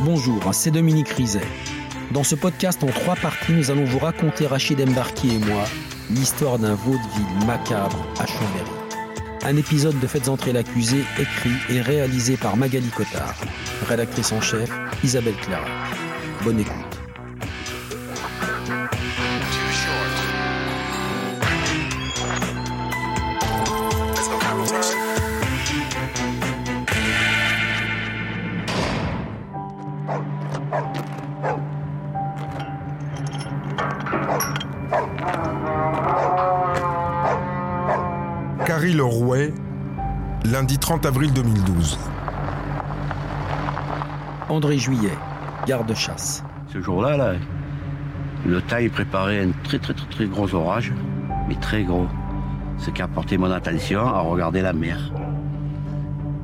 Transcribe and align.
Bonjour, 0.00 0.42
c'est 0.52 0.70
Dominique 0.70 1.08
Rizet. 1.08 1.40
Dans 2.10 2.22
ce 2.22 2.34
podcast 2.34 2.84
en 2.84 2.88
trois 2.88 3.16
parties, 3.16 3.52
nous 3.52 3.70
allons 3.70 3.84
vous 3.84 3.98
raconter, 3.98 4.46
Rachid 4.46 4.78
Embarki 4.78 5.36
et 5.36 5.38
moi, 5.38 5.64
l'histoire 6.10 6.58
d'un 6.58 6.74
vaudeville 6.74 7.46
macabre 7.46 8.06
à 8.18 8.26
Chambéry. 8.26 8.70
Un 9.42 9.56
épisode 9.56 9.98
de 9.98 10.06
Faites 10.06 10.28
entrer 10.28 10.52
l'accusé, 10.52 10.98
écrit 11.18 11.74
et 11.74 11.80
réalisé 11.80 12.36
par 12.36 12.58
Magali 12.58 12.88
Cotard. 12.88 13.36
Rédactrice 13.88 14.32
en 14.32 14.40
chef, 14.42 14.70
Isabelle 15.02 15.36
Clara. 15.36 15.64
Bonne 16.44 16.60
écoute. 16.60 16.85
Carrie 38.66 38.94
Lerouet, 38.94 39.54
lundi 40.44 40.76
30 40.76 41.06
avril 41.06 41.32
2012. 41.32 42.00
André 44.48 44.76
Juillet, 44.76 45.16
garde-chasse. 45.68 46.42
Ce 46.72 46.80
jour-là, 46.80 47.16
là, 47.16 47.34
le 48.44 48.60
taille 48.60 48.88
préparait 48.88 49.44
un 49.44 49.50
très 49.62 49.78
très 49.78 49.94
très 49.94 50.08
très 50.08 50.26
gros 50.26 50.52
orage, 50.52 50.92
mais 51.48 51.54
très 51.54 51.84
gros. 51.84 52.08
Ce 52.78 52.90
qui 52.90 53.02
a 53.02 53.06
porté 53.06 53.38
mon 53.38 53.52
attention 53.52 54.00
à 54.00 54.18
regarder 54.18 54.62
la 54.62 54.72
mer. 54.72 55.12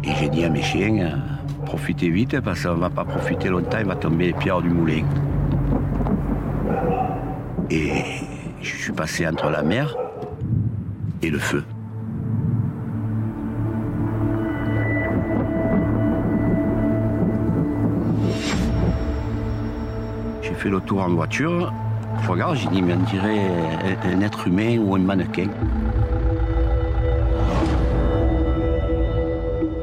Et 0.05 0.15
j'ai 0.15 0.28
dit 0.28 0.45
à 0.45 0.48
mes 0.48 0.62
chiens, 0.62 0.98
euh, 0.98 1.17
profitez 1.67 2.09
vite 2.09 2.39
parce 2.39 2.62
qu'on 2.62 2.77
va 2.77 2.91
pas 2.91 3.05
profiter 3.05 3.48
longtemps, 3.48 3.78
il 3.81 3.87
va 3.87 3.97
tomber 3.97 4.27
les 4.27 4.34
pierres 4.34 4.62
du 4.62 4.70
moulin. 4.70 5.05
Et 7.69 8.05
je 8.61 8.77
suis 8.77 8.93
passé 8.93 9.27
entre 9.27 9.50
la 9.50 9.65
mer 9.65 9.97
et 11.20 11.28
le 11.28 11.41
feu. 11.41 11.65
Fait 20.63 20.71
le 20.71 20.81
tour 20.81 21.03
en 21.03 21.09
voiture. 21.09 21.73
Regarde, 22.29 22.55
j'ai 22.57 22.69
dit, 22.69 22.83
mais 22.83 22.95
on 22.95 23.03
dirait 23.11 23.41
un- 24.05 24.21
être 24.21 24.47
humain 24.47 24.79
ou 24.79 24.95
un 24.95 25.01
mannequin. 25.01 25.49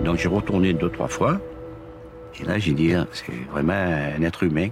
Donc 0.05 0.15
j'ai 0.17 0.29
retourné 0.29 0.71
deux, 0.71 0.89
trois 0.89 1.09
fois. 1.09 1.37
Et 2.39 2.45
là, 2.45 2.57
j'ai 2.59 2.71
dit, 2.71 2.93
c'est 3.11 3.25
vraiment 3.51 3.73
un 3.73 4.21
être 4.23 4.43
humain. 4.43 4.69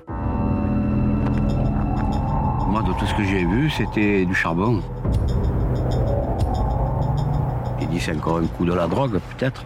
Moi, 2.70 2.82
de 2.84 2.94
tout 2.98 3.06
ce 3.06 3.14
que 3.16 3.24
j'ai 3.24 3.44
vu, 3.44 3.70
c'était 3.70 4.24
du 4.26 4.34
charbon. 4.34 4.82
J'ai 7.82 7.88
dit, 7.88 8.00
c'est 8.00 8.16
encore 8.16 8.38
un 8.38 8.46
coup 8.48 8.64
de 8.66 8.74
la 8.74 8.88
drogue, 8.88 9.20
peut-être. 9.38 9.66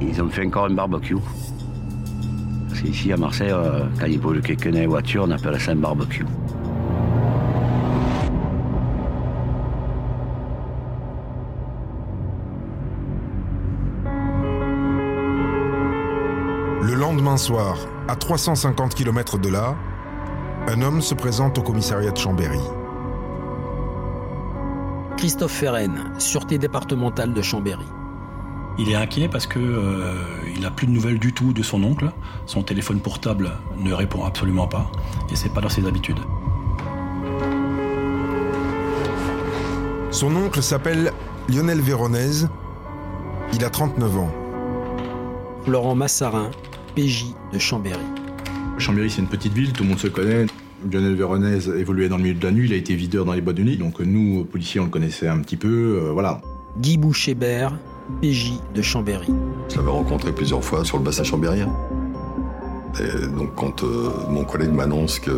Ils 0.00 0.22
ont 0.22 0.28
fait 0.30 0.46
encore 0.46 0.64
un 0.66 0.74
barbecue. 0.74 1.16
Parce 2.80 2.92
qu'ici, 2.92 3.12
à 3.12 3.18
Marseille, 3.18 3.50
euh, 3.50 3.84
quand 3.98 4.06
il 4.06 4.18
brûle 4.18 4.40
quelqu'un 4.40 4.70
dans 4.70 4.80
la 4.80 4.86
voiture, 4.86 5.24
on 5.26 5.30
appelle 5.30 5.60
ça 5.60 5.72
un 5.72 5.76
barbecue. 5.76 6.24
Le 16.80 16.94
lendemain 16.94 17.36
soir, 17.36 17.76
à 18.08 18.16
350 18.16 18.94
km 18.94 19.36
de 19.36 19.50
là, 19.50 19.76
un 20.66 20.80
homme 20.80 21.02
se 21.02 21.14
présente 21.14 21.58
au 21.58 21.62
commissariat 21.62 22.12
de 22.12 22.16
Chambéry. 22.16 22.60
Christophe 25.18 25.52
Ferren, 25.52 26.14
Sûreté 26.16 26.56
départementale 26.56 27.34
de 27.34 27.42
Chambéry. 27.42 27.84
Il 28.82 28.88
est 28.88 28.94
inquiet 28.94 29.28
parce 29.28 29.46
que 29.46 29.58
euh, 29.58 30.14
il 30.56 30.64
a 30.64 30.70
plus 30.70 30.86
de 30.86 30.92
nouvelles 30.92 31.18
du 31.18 31.34
tout 31.34 31.52
de 31.52 31.62
son 31.62 31.84
oncle. 31.84 32.10
Son 32.46 32.62
téléphone 32.62 32.98
portable 32.98 33.52
ne 33.76 33.92
répond 33.92 34.24
absolument 34.24 34.66
pas 34.66 34.90
et 35.30 35.36
c'est 35.36 35.52
pas 35.52 35.60
dans 35.60 35.68
ses 35.68 35.86
habitudes. 35.86 36.16
Son 40.10 40.34
oncle 40.34 40.62
s'appelle 40.62 41.12
Lionel 41.50 41.82
Véronèse. 41.82 42.48
Il 43.52 43.62
a 43.66 43.68
39 43.68 44.16
ans. 44.16 44.32
Florent 45.66 45.94
Massarin, 45.94 46.50
PJ 46.96 47.34
de 47.52 47.58
Chambéry. 47.58 48.00
Chambéry, 48.78 49.10
c'est 49.10 49.20
une 49.20 49.28
petite 49.28 49.52
ville, 49.52 49.74
tout 49.74 49.82
le 49.82 49.90
monde 49.90 49.98
se 49.98 50.08
connaît. 50.08 50.46
Lionel 50.90 51.16
Véronèse 51.16 51.68
évoluait 51.68 52.08
dans 52.08 52.16
le 52.16 52.22
milieu 52.22 52.34
de 52.34 52.42
la 52.42 52.50
nuit, 52.50 52.64
il 52.64 52.72
a 52.72 52.76
été 52.76 52.94
videur 52.94 53.26
dans 53.26 53.34
les 53.34 53.42
boîtes 53.42 53.56
de 53.56 53.62
nuit, 53.62 53.76
donc 53.76 54.00
nous, 54.00 54.44
policiers, 54.44 54.80
on 54.80 54.84
le 54.84 54.90
connaissait 54.90 55.28
un 55.28 55.40
petit 55.40 55.58
peu, 55.58 56.00
euh, 56.02 56.12
voilà. 56.12 56.40
Guy 56.78 56.96
Bouchébert, 56.96 57.74
PJ 58.10 58.60
de 58.74 58.82
Chambéry. 58.82 59.32
Je 59.68 59.76
l'avais 59.76 59.90
rencontré 59.90 60.32
plusieurs 60.32 60.62
fois 60.62 60.84
sur 60.84 60.98
le 60.98 61.04
bassin 61.04 61.24
chambérien. 61.24 61.68
Et 62.98 63.26
donc 63.28 63.54
quand 63.54 63.84
euh, 63.84 64.10
mon 64.28 64.44
collègue 64.44 64.72
m'annonce 64.72 65.20
que 65.20 65.30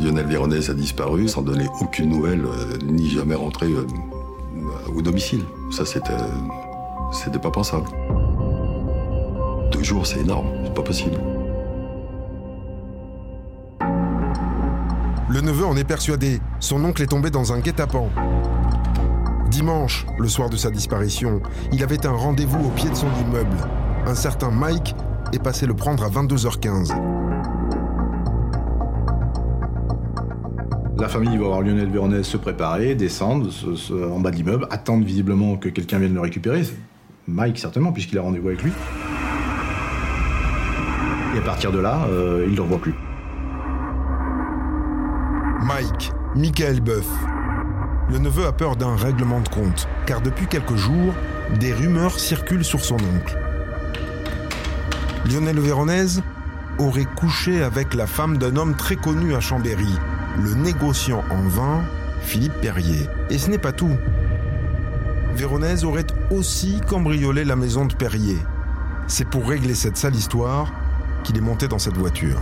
Lionel 0.00 0.26
Véronèse 0.26 0.70
a 0.70 0.74
disparu, 0.74 1.28
sans 1.28 1.42
donner 1.42 1.66
aucune 1.80 2.10
nouvelle, 2.10 2.44
euh, 2.44 2.78
ni 2.84 3.08
jamais 3.08 3.34
rentré 3.34 3.66
euh, 3.66 3.86
au 4.94 5.02
domicile, 5.02 5.44
ça 5.70 5.86
c'était, 5.86 6.10
c'était 7.12 7.38
pas 7.38 7.50
pensable. 7.50 7.86
Deux 9.70 9.82
jours, 9.82 10.06
c'est 10.06 10.20
énorme, 10.20 10.46
c'est 10.64 10.74
pas 10.74 10.82
possible. 10.82 11.18
Le 15.30 15.40
neveu 15.42 15.66
en 15.66 15.76
est 15.76 15.84
persuadé. 15.84 16.40
Son 16.58 16.82
oncle 16.84 17.02
est 17.02 17.06
tombé 17.06 17.30
dans 17.30 17.52
un 17.52 17.60
guet-apens. 17.60 18.08
Dimanche, 19.50 20.06
le 20.18 20.28
soir 20.28 20.50
de 20.50 20.56
sa 20.56 20.70
disparition, 20.70 21.40
il 21.72 21.82
avait 21.82 22.04
un 22.06 22.12
rendez-vous 22.12 22.66
au 22.66 22.70
pied 22.70 22.90
de 22.90 22.94
son 22.94 23.06
immeuble. 23.26 23.56
Un 24.06 24.14
certain 24.14 24.50
Mike 24.50 24.94
est 25.32 25.42
passé 25.42 25.66
le 25.66 25.74
prendre 25.74 26.04
à 26.04 26.08
22h15. 26.08 26.92
La 30.98 31.08
famille 31.08 31.36
va 31.38 31.44
voir 31.46 31.62
Lionel 31.62 31.90
Véronèse 31.90 32.26
se 32.26 32.36
préparer, 32.36 32.94
descendre 32.94 33.50
se- 33.50 33.76
se- 33.76 33.92
en 34.10 34.18
bas 34.20 34.30
de 34.30 34.36
l'immeuble, 34.36 34.66
attendre 34.70 35.04
visiblement 35.04 35.56
que 35.56 35.68
quelqu'un 35.68 35.98
vienne 35.98 36.14
le 36.14 36.20
récupérer. 36.20 36.62
Mike, 37.26 37.58
certainement, 37.58 37.92
puisqu'il 37.92 38.18
a 38.18 38.22
rendez-vous 38.22 38.48
avec 38.48 38.62
lui. 38.62 38.72
Et 41.34 41.38
à 41.38 41.42
partir 41.42 41.70
de 41.72 41.78
là, 41.78 42.00
euh, 42.10 42.42
il 42.46 42.52
ne 42.52 42.56
le 42.56 42.62
revoit 42.62 42.78
plus. 42.80 42.94
Mike, 45.64 46.10
Michael 46.34 46.80
Boeuf. 46.80 47.06
Le 48.10 48.18
neveu 48.18 48.46
a 48.46 48.52
peur 48.52 48.76
d'un 48.76 48.96
règlement 48.96 49.40
de 49.40 49.48
compte, 49.48 49.86
car 50.06 50.22
depuis 50.22 50.46
quelques 50.46 50.76
jours, 50.76 51.12
des 51.60 51.74
rumeurs 51.74 52.18
circulent 52.18 52.64
sur 52.64 52.82
son 52.82 52.96
oncle. 52.96 53.38
Lionel 55.30 55.60
Véronèse 55.60 56.22
aurait 56.78 57.04
couché 57.04 57.62
avec 57.62 57.92
la 57.92 58.06
femme 58.06 58.38
d'un 58.38 58.56
homme 58.56 58.74
très 58.76 58.96
connu 58.96 59.34
à 59.34 59.40
Chambéry, 59.40 59.92
le 60.42 60.54
négociant 60.54 61.22
en 61.30 61.42
vin 61.48 61.82
Philippe 62.22 62.58
Perrier. 62.62 63.08
Et 63.28 63.36
ce 63.36 63.50
n'est 63.50 63.58
pas 63.58 63.72
tout. 63.72 63.96
Véronèse 65.34 65.84
aurait 65.84 66.06
aussi 66.30 66.80
cambriolé 66.86 67.44
la 67.44 67.56
maison 67.56 67.84
de 67.84 67.94
Perrier. 67.94 68.38
C'est 69.06 69.28
pour 69.28 69.46
régler 69.46 69.74
cette 69.74 69.98
sale 69.98 70.14
histoire 70.14 70.72
qu'il 71.24 71.36
est 71.36 71.42
monté 71.42 71.68
dans 71.68 71.78
cette 71.78 71.96
voiture. 71.96 72.40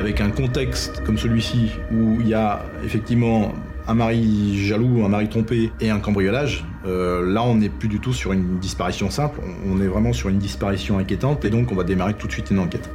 Avec 0.00 0.20
un 0.20 0.30
contexte 0.30 1.04
comme 1.04 1.18
celui-ci, 1.18 1.72
où 1.92 2.20
il 2.20 2.28
y 2.28 2.34
a 2.34 2.64
effectivement 2.84 3.54
un 3.88 3.94
mari 3.94 4.54
jaloux, 4.66 5.02
un 5.04 5.08
mari 5.08 5.28
trompé 5.30 5.72
et 5.80 5.88
un 5.88 5.98
cambriolage, 5.98 6.66
euh, 6.86 7.32
là 7.32 7.42
on 7.42 7.54
n'est 7.56 7.70
plus 7.70 7.88
du 7.88 8.00
tout 8.00 8.12
sur 8.12 8.34
une 8.34 8.58
disparition 8.58 9.10
simple, 9.10 9.40
on 9.66 9.80
est 9.80 9.86
vraiment 9.86 10.12
sur 10.12 10.28
une 10.28 10.38
disparition 10.38 10.98
inquiétante 10.98 11.44
et 11.46 11.50
donc 11.50 11.72
on 11.72 11.74
va 11.74 11.84
démarrer 11.84 12.12
tout 12.12 12.26
de 12.26 12.32
suite 12.32 12.50
une 12.50 12.58
enquête. 12.58 12.90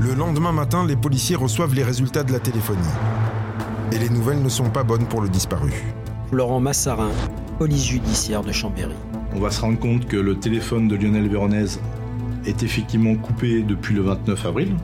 Le 0.00 0.12
Le 0.12 0.18
lendemain 0.18 0.52
matin, 0.52 0.86
les 0.86 0.94
policiers 0.94 1.36
reçoivent 1.36 1.74
les 1.74 1.82
résultats 1.82 2.22
de 2.22 2.32
la 2.32 2.38
téléphonie. 2.38 2.78
Et 3.92 3.98
les 3.98 4.08
nouvelles 4.08 4.42
ne 4.42 4.48
sont 4.48 4.68
pas 4.68 4.82
bonnes 4.82 5.06
pour 5.06 5.20
le 5.20 5.28
disparu. 5.28 5.70
Florent 6.28 6.60
Massarin, 6.60 7.10
police 7.58 7.86
judiciaire 7.86 8.42
de 8.42 8.52
Chambéry. 8.52 8.94
On 9.34 9.40
va 9.40 9.50
se 9.50 9.60
rendre 9.62 9.78
compte 9.78 10.06
que 10.06 10.16
le 10.16 10.36
téléphone 10.36 10.86
de 10.86 10.96
Lionel 10.96 11.28
Véronèse 11.28 11.80
est 12.46 12.62
effectivement 12.62 13.14
coupé 13.14 13.62
depuis 13.62 13.94
le 13.94 14.02
29 14.02 14.46
avril. 14.46 14.74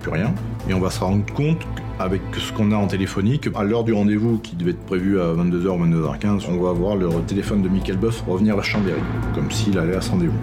Plus 0.00 0.12
rien. 0.12 0.34
Et 0.68 0.74
on 0.74 0.80
va 0.80 0.90
se 0.90 1.00
rendre 1.00 1.24
compte 1.32 1.66
avec 1.98 2.20
ce 2.36 2.52
qu'on 2.52 2.72
a 2.72 2.76
en 2.76 2.86
téléphonie, 2.86 3.38
qu'à 3.38 3.62
l'heure 3.62 3.84
du 3.84 3.92
rendez-vous 3.92 4.38
qui 4.38 4.56
devait 4.56 4.72
être 4.72 4.84
prévu 4.84 5.20
à 5.20 5.32
22h, 5.32 5.90
22h15, 5.90 6.44
on 6.50 6.60
va 6.60 6.72
voir 6.72 6.96
le 6.96 7.08
téléphone 7.26 7.62
de 7.62 7.68
Michael 7.68 7.98
Boeuf 7.98 8.22
revenir 8.26 8.56
vers 8.56 8.64
Chambéry, 8.64 9.00
comme 9.34 9.50
s'il 9.50 9.78
allait 9.78 9.94
à 9.94 10.00
ce 10.00 10.10
rendez-vous. 10.10 10.38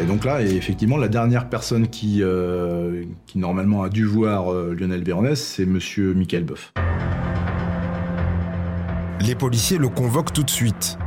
Et 0.00 0.04
donc 0.04 0.24
là, 0.24 0.40
effectivement, 0.42 0.96
la 0.96 1.08
dernière 1.08 1.48
personne 1.48 1.86
qui, 1.86 2.22
euh, 2.22 3.04
normalement 3.34 3.82
a 3.82 3.90
dû 3.90 4.04
voir 4.04 4.50
euh, 4.50 4.74
Lionel 4.78 5.04
Véronès, 5.04 5.40
c'est 5.40 5.66
monsieur 5.66 6.14
Michael 6.14 6.44
Boeuf. 6.44 6.72
Les 9.20 9.34
policiers 9.34 9.78
le 9.78 9.88
convoquent 9.88 10.32
tout 10.32 10.42
de 10.42 10.50
suite. 10.50 10.98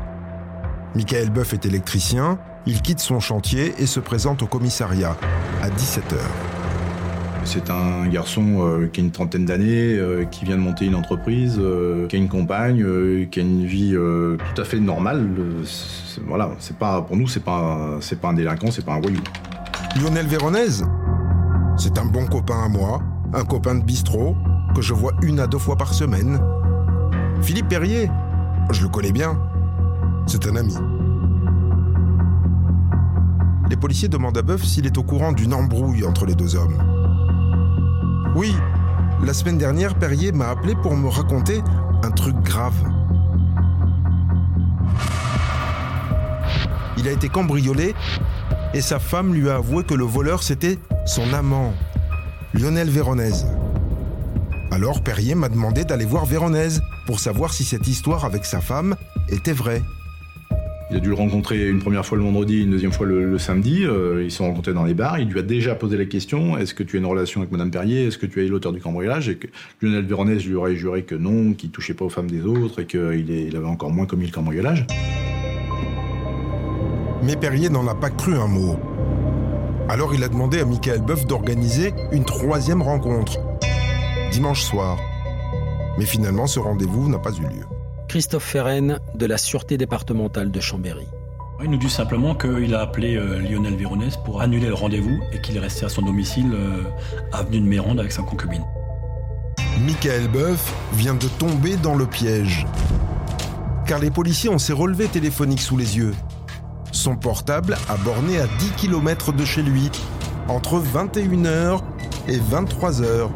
Michael 0.95 1.31
Boeuf 1.31 1.54
est 1.54 1.66
électricien, 1.66 2.39
il 2.68 2.82
quitte 2.82 3.00
son 3.00 3.20
chantier 3.20 3.74
et 3.80 3.86
se 3.86 4.00
présente 4.00 4.42
au 4.42 4.48
commissariat 4.48 5.16
à 5.62 5.70
17h. 5.70 6.16
C'est 7.44 7.70
un 7.70 8.08
garçon 8.08 8.66
euh, 8.66 8.88
qui 8.88 9.02
a 9.02 9.04
une 9.04 9.12
trentaine 9.12 9.46
d'années, 9.46 9.94
euh, 9.94 10.26
qui 10.26 10.46
vient 10.46 10.56
de 10.56 10.62
monter 10.62 10.86
une 10.86 10.96
entreprise, 10.96 11.58
euh, 11.60 12.08
qui 12.08 12.16
a 12.16 12.20
une 12.20 12.28
compagne, 12.28 12.84
qui 13.30 13.40
a 13.40 13.44
une 13.44 13.66
vie 13.66 13.94
tout 13.94 14.62
à 14.62 14.66
fait 14.66 14.80
normale. 14.80 15.30
voilà, 16.26 16.52
c'est 16.60 16.78
pas 16.78 17.04
pour 17.04 17.16
nous, 17.16 17.28
c'est 17.28 17.44
pas 17.44 17.98
c'est 18.02 18.20
pas 18.20 18.30
un 18.30 18.34
délinquant, 18.34 18.72
c'est 18.72 18.84
pas 18.84 18.94
un 18.94 19.00
voyou. 19.00 19.22
Lionel 20.02 20.26
Véronèse, 20.26 20.84
c'est 21.78 22.00
un 22.00 22.06
bon 22.06 22.26
copain 22.26 22.64
à 22.66 22.68
moi, 22.68 23.02
un 23.34 23.46
copain 23.46 23.76
de 23.76 23.84
bistrot 23.84 24.36
que 24.76 24.82
je 24.82 24.94
vois 24.94 25.14
une 25.22 25.40
à 25.40 25.46
deux 25.46 25.60
fois 25.60 25.78
par 25.78 25.94
semaine. 25.94 26.40
Philippe 27.44 27.68
Perrier, 27.68 28.10
je 28.72 28.82
le 28.82 28.90
connais 28.90 29.12
bien, 29.12 29.40
c'est 30.26 30.48
un 30.48 30.56
ami. 30.56 30.74
Les 33.70 33.76
policiers 33.76 34.08
demandent 34.08 34.38
à 34.38 34.42
Boeuf 34.42 34.64
s'il 34.64 34.86
est 34.86 34.98
au 34.98 35.04
courant 35.04 35.32
d'une 35.32 35.54
embrouille 35.54 36.06
entre 36.06 36.26
les 36.26 36.36
deux 36.36 36.56
hommes. 36.56 36.78
Oui, 38.36 38.54
la 39.24 39.34
semaine 39.34 39.58
dernière, 39.58 39.96
Perrier 39.96 40.32
m'a 40.32 40.50
appelé 40.50 40.76
pour 40.76 40.96
me 40.96 41.10
raconter 41.10 41.62
un 42.04 42.12
truc 42.12 42.36
grave. 42.44 42.76
Il 46.98 47.08
a 47.08 47.12
été 47.12 47.30
cambriolé 47.30 47.96
et 48.74 48.82
sa 48.82 49.00
femme 49.00 49.34
lui 49.34 49.50
a 49.50 49.56
avoué 49.56 49.84
que 49.84 49.94
le 49.94 50.06
voleur 50.06 50.44
c'était 50.44 50.78
son 51.06 51.34
amant, 51.34 51.74
Lionel 52.54 52.90
Véronèse. 52.90 53.48
Alors 54.72 55.02
Perrier 55.02 55.34
m'a 55.34 55.50
demandé 55.50 55.86
d'aller 55.86 56.06
voir 56.06 56.26
Véronèse 56.26 56.82
pour 57.06 57.20
savoir 57.20 57.54
si 57.54 57.64
cette 57.64 57.88
histoire 57.88 58.26
avec 58.26 58.46
sa 58.46 58.62
femme 58.62 58.96
était 59.30 59.54
vraie. 59.54 59.82
Il 60.95 61.00
a 61.00 61.01
dû 61.01 61.09
le 61.09 61.15
rencontrer 61.15 61.68
une 61.68 61.80
première 61.80 62.06
fois 62.06 62.18
le 62.18 62.24
vendredi, 62.24 62.63
une 62.63 62.71
deuxième 62.71 62.94
fois 62.94 63.06
le, 63.06 63.38
samedi. 63.38 63.83
Euh, 63.83 64.24
ils 64.24 64.31
se 64.31 64.38
sont 64.38 64.45
rencontrés 64.45 64.71
dans 64.71 64.86
les 64.86 64.94
bars. 64.94 65.19
Il 65.19 65.27
lui 65.27 65.39
a 65.39 65.44
déjà 65.44 65.75
posé 65.75 65.97
la 65.97 66.06
question 66.06 66.57
est-ce 66.57 66.74
que 66.74 66.83
tu 66.83 66.95
as 66.95 67.00
une 67.00 67.06
relation 67.06 67.42
avec 67.42 67.51
Madame 67.51 67.69
Perrier? 67.69 68.07
Est-ce 68.07 68.18
que 68.18 68.25
tu 68.25 68.45
es 68.45 68.47
l'auteur 68.47 68.71
du 68.71 68.80
cambriolage? 68.80 69.27
Et 69.27 69.36
que 69.36 69.47
Lionel 69.81 70.06
Véronèse 70.06 70.45
lui 70.45 70.56
aurait 70.56 70.77
juré 70.77 71.03
que 71.03 71.13
non, 71.13 71.51
qu'il 71.51 71.69
touchait 71.69 71.95
pas 71.95 72.06
aux 72.06 72.09
femmes 72.09 72.31
des 72.31 72.45
autres 72.45 72.80
et 72.80 72.86
qu'il 72.86 73.30
il 73.30 73.57
avait 73.57 73.65
encore 73.65 73.92
moins 73.92 74.06
commis 74.06 74.27
le 74.27 74.31
cambriolage. 74.31 74.88
Mais 77.24 77.36
Perrier 77.36 77.68
n'en 77.68 77.86
a 77.89 77.95
pas 77.95 78.09
cru 78.09 78.33
un 78.36 78.47
mot. 78.47 78.80
Alors 79.89 80.15
il 80.15 80.24
a 80.24 80.30
demandé 80.30 80.62
à 80.62 80.65
Michael 80.65 81.01
Boeuf 81.01 81.27
d'organiser 81.27 81.92
une 82.13 82.24
troisième 82.24 82.81
rencontre, 82.81 83.38
dimanche 84.31 84.63
soir. 84.63 84.97
Mais 85.97 86.06
finalement, 86.06 86.47
ce 86.47 86.62
rendez-vous 86.62 87.09
n'a 87.09 87.19
pas 87.19 87.31
eu 87.33 87.42
lieu. 87.42 87.75
Christophe 88.16 88.46
Ferren 88.46 89.02
de 89.14 89.26
la 89.26 89.38
Sûreté 89.38 89.78
départementale 89.78 90.50
de 90.50 90.62
Chambéry. 90.62 91.06
Il 91.62 91.70
nous 91.70 91.76
dit 91.76 91.90
simplement 91.90 92.34
qu'il 92.34 92.74
a 92.74 92.80
appelé 92.80 93.18
euh, 93.18 93.40
Lionel 93.40 93.76
Véronèse 93.76 94.16
pour 94.24 94.40
annuler 94.40 94.68
le 94.68 94.74
rendez-vous 94.74 95.20
et 95.34 95.42
qu'il 95.42 95.58
est 95.58 95.60
resté 95.60 95.86
à 95.86 95.90
son 95.90 96.02
domicile, 96.02 96.54
euh, 96.54 96.84
avenue 97.34 97.60
de 97.60 97.66
Mérande, 97.66 98.00
avec 98.00 98.14
sa 98.14 98.22
concubine. 98.22 98.64
Michael 99.82 100.30
Boeuf 100.30 100.74
vient 100.94 101.16
de 101.16 101.28
tomber 101.28 101.76
dans 101.76 101.94
le 101.94 102.06
piège. 102.06 102.66
Car 103.86 104.00
les 104.00 104.12
policiers 104.12 104.50
ont 104.50 104.60
ses 104.60 104.72
relevés 104.72 105.10
téléphoniques 105.10 105.60
sous 105.60 105.76
les 105.76 105.98
yeux. 105.98 106.16
Son 106.94 107.18
portable 107.18 107.76
a 107.90 107.98
borné 107.98 108.40
à 108.40 108.48
10 108.48 108.72
km 108.78 109.34
de 109.34 109.44
chez 109.44 109.62
lui, 109.62 109.92
entre 110.48 110.80
21h 110.80 111.82
et 112.30 112.38
23h, 112.38 113.28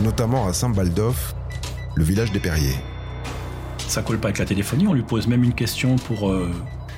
notamment 0.00 0.48
à 0.48 0.52
Saint-Baldoff, 0.52 1.36
le 1.94 2.02
village 2.02 2.32
des 2.32 2.40
Perriers 2.40 2.80
ça 3.90 4.02
colle 4.02 4.18
pas 4.18 4.28
avec 4.28 4.38
la 4.38 4.44
téléphonie. 4.44 4.86
On 4.86 4.92
lui 4.92 5.02
pose 5.02 5.26
même 5.26 5.42
une 5.42 5.52
question 5.52 5.96
pour 5.96 6.30
euh, 6.30 6.50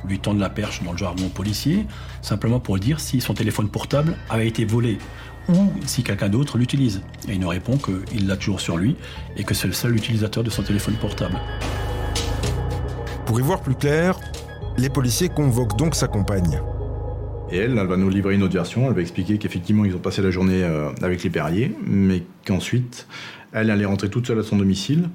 lui 0.07 0.19
tendre 0.19 0.41
la 0.41 0.51
perche 0.51 0.83
dans 0.83 0.93
le 0.93 0.99
jargon 0.99 1.29
policier, 1.29 1.87
simplement 2.21 2.61
pour 2.61 2.79
dire 2.79 3.01
si 3.01 3.21
son 3.21 3.35
téléphone 3.35 3.69
portable 3.69 4.15
avait 4.29 4.47
été 4.47 4.65
volé 4.65 4.99
ou 5.49 5.73
si 5.87 6.03
quelqu'un 6.03 6.29
d'autre 6.29 6.59
l'utilise. 6.59 7.03
Et 7.29 7.33
il 7.33 7.41
nous 7.41 7.49
répond 7.49 7.79
qu'il 7.79 8.27
l'a 8.27 8.37
toujours 8.37 8.61
sur 8.61 8.77
lui 8.77 8.97
et 9.37 9.45
que 9.45 9.55
c'est 9.55 9.67
le 9.67 9.73
seul 9.73 9.97
utilisateur 9.97 10.45
de 10.45 10.51
son 10.51 10.63
téléphone 10.63 10.95
portable. 10.95 11.41
Pour 13.25 13.41
y 13.41 13.43
voir 13.43 13.63
plus 13.63 13.75
clair, 13.75 14.21
les 14.77 14.91
policiers 14.91 15.31
convoquent 15.31 15.79
donc 15.79 15.95
sa 15.95 16.09
compagne. 16.09 16.61
Et 17.51 17.57
elle, 17.57 17.77
elle 17.77 17.87
va 17.87 17.97
nous 17.97 18.09
livrer 18.09 18.35
une 18.35 18.43
autre 18.43 18.55
version. 18.55 18.87
Elle 18.87 18.95
va 18.95 19.01
expliquer 19.01 19.39
qu'effectivement, 19.39 19.85
ils 19.85 19.95
ont 19.95 19.99
passé 19.99 20.23
la 20.23 20.31
journée 20.31 20.63
euh, 20.63 20.91
avec 21.03 21.23
les 21.23 21.31
Perriers, 21.31 21.75
mais 21.87 22.23
qu'ensuite, 22.47 23.07
elle 23.53 23.71
allait 23.71 23.85
rentrer 23.85 24.09
toute 24.09 24.27
seule 24.27 24.39
à 24.39 24.43
son 24.43 24.57
domicile 24.57 25.09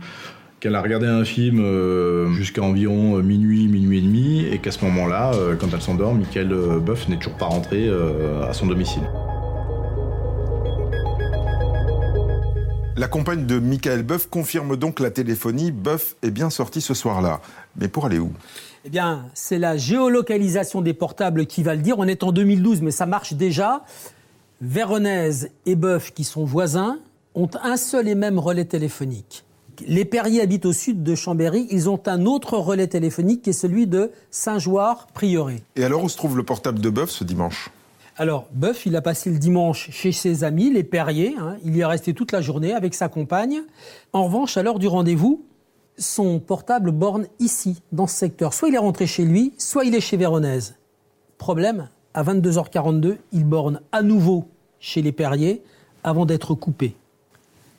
qu'elle 0.68 0.76
a 0.76 0.82
regardé 0.82 1.08
un 1.08 1.24
film 1.24 1.62
euh, 1.62 2.30
jusqu'à 2.34 2.62
environ 2.62 3.18
euh, 3.18 3.22
minuit, 3.22 3.70
minuit 3.70 4.00
et 4.00 4.02
demi, 4.02 4.46
et 4.52 4.60
qu'à 4.60 4.72
ce 4.72 4.84
moment-là, 4.84 5.32
euh, 5.34 5.56
quand 5.56 5.68
elle 5.72 5.82
s'endort, 5.82 6.14
Michael 6.14 6.50
Boeuf 6.82 7.08
n'est 7.08 7.16
toujours 7.16 7.38
pas 7.38 7.46
rentré 7.46 7.90
à 7.90 8.52
son 8.52 8.68
domicile. 8.68 9.04
La 12.98 13.08
compagne 13.08 13.46
de 13.46 13.60
Michael 13.60 14.04
Boeuf 14.04 14.28
confirme 14.30 14.76
donc 14.76 15.00
la 15.00 15.10
téléphonie. 15.10 15.72
Boeuf 15.72 16.18
est 16.22 16.32
bien 16.32 16.50
sorti 16.50 16.82
ce 16.82 16.94
soir-là. 16.94 17.40
Mais 17.80 17.88
pour 17.88 18.06
aller 18.06 18.20
où? 18.20 18.34
Eh 18.84 18.90
bien, 18.90 19.28
c'est 19.34 19.60
la 19.60 19.78
géolocalisation 19.78 20.82
des 20.82 20.94
portables 20.94 21.46
qui 21.46 21.64
va 21.64 21.76
le 21.76 21.82
dire. 21.82 21.98
On 21.98 22.08
est 22.10 22.24
en 22.24 22.34
2012, 22.34 22.82
mais 22.82 22.92
ça 22.92 23.06
marche 23.06 23.36
déjà. 23.36 23.86
Véronèse 24.60 25.50
et 25.66 25.78
Boeuf, 25.78 26.14
qui 26.14 26.26
sont 26.26 26.44
voisins, 26.44 27.00
ont 27.36 27.50
un 27.64 27.78
seul 27.78 28.10
et 28.10 28.16
même 28.16 28.38
relais 28.38 28.66
téléphonique. 28.66 29.46
Les 29.86 30.06
Perriers 30.06 30.42
habitent 30.42 30.66
au 30.66 30.74
sud 30.74 31.04
de 31.04 31.16
Chambéry. 31.16 31.68
Ils 31.70 31.90
ont 31.90 32.02
un 32.08 32.26
autre 32.26 32.58
relais 32.58 32.88
téléphonique 32.88 33.44
qui 33.44 33.52
est 33.52 33.54
celui 33.54 33.88
de 33.88 34.12
Saint-Joire-Prieuré. 34.32 35.62
Et 35.76 35.84
alors 35.84 36.04
où 36.04 36.10
se 36.10 36.18
trouve 36.18 36.38
le 36.38 36.44
portable 36.44 36.80
de 36.80 36.90
Boeuf 36.90 37.10
ce 37.10 37.24
dimanche? 37.24 37.70
Alors, 38.20 38.48
Boeuf, 38.52 38.88
il 38.88 38.96
a 38.96 39.02
passé 39.02 39.30
le 39.30 39.38
dimanche 39.38 39.92
chez 39.92 40.12
ses 40.12 40.44
amis, 40.44 40.72
les 40.72 40.84
Perriers. 40.84 41.36
Hein. 41.40 41.58
Il 41.64 41.76
y 41.76 41.82
est 41.82 41.86
resté 41.86 42.16
toute 42.16 42.32
la 42.32 42.42
journée 42.42 42.74
avec 42.74 42.96
sa 42.96 43.10
compagne. 43.10 43.62
En 44.12 44.26
revanche, 44.26 44.58
à 44.58 44.64
l'heure 44.64 44.80
du 44.80 44.88
rendez-vous, 44.88 45.46
son 46.00 46.40
portable 46.40 46.92
borne 46.92 47.28
ici, 47.40 47.82
dans 47.92 48.08
ce 48.08 48.16
secteur. 48.16 48.54
Soit 48.54 48.70
il 48.70 48.76
est 48.76 48.80
rentré 48.80 49.06
chez 49.06 49.24
lui, 49.24 49.54
soit 49.60 49.86
il 49.86 49.94
est 49.94 50.02
chez 50.02 50.18
Véronèse. 50.18 50.76
Problème, 51.38 51.90
à 52.16 52.24
22h42, 52.24 53.18
il 53.34 53.46
borne 53.46 53.82
à 53.92 54.02
nouveau 54.02 54.46
chez 54.80 55.04
les 55.04 55.12
Perriers 55.12 55.62
avant 56.04 56.26
d'être 56.26 56.56
coupé. 56.56 56.96